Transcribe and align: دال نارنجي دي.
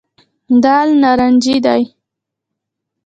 دال 0.63 0.89
نارنجي 1.01 1.55
دي. 1.65 1.81